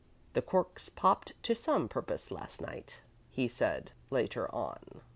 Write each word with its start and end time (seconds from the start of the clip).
"The 0.33 0.41
corks 0.41 0.89
popped 0.89 1.33
to 1.43 1.53
some 1.53 1.87
purpose 1.87 2.31
last 2.31 2.59
night," 2.59 3.01
he 3.29 3.47
said, 3.47 3.91
later 4.09 4.51
on. 4.51 4.79